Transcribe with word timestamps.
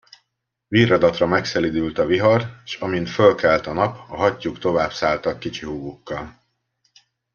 Virradatra 0.67 1.25
megszelídült 1.27 1.97
a 1.97 2.05
vihar, 2.05 2.61
s 2.65 2.75
amint 2.75 3.09
fölkelt 3.09 3.67
a 3.67 3.73
nap, 3.73 3.95
a 4.09 4.15
hattyúk 4.15 4.59
továbbszálltak 4.59 5.39
kicsi 5.39 5.65
húgukkal. 5.65 6.41